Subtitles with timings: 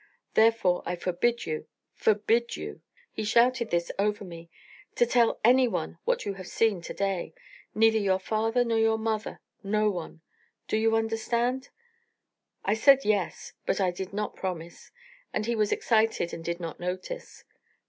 [0.33, 2.81] Therefore I forbid you forbid you'
[3.13, 4.49] he shouted this over me,
[4.95, 7.35] 'to tell any one of what you have seen to day.
[7.75, 10.21] Neither your father nor your mother no one.
[10.67, 11.69] Do you understand?'
[12.65, 14.89] I said 'Yes,' but I did not promise,
[15.33, 17.43] and he was excited and did not notice.